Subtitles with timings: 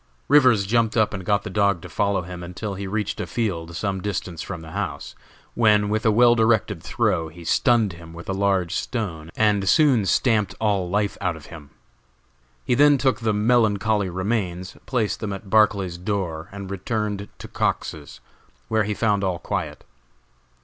[0.27, 3.75] Rivers jumped up and got the dog to follow him until he reached a field
[3.75, 5.13] some distance from the house,
[5.53, 10.07] when, with a well directed throw he stunned him with a large stone, and soon
[10.07, 11.69] stamped all life out of him.
[12.65, 18.21] He then took the "melancholy remains," placed them at Barclay's door, and returned to Cox's,
[18.69, 19.83] where he found all quiet.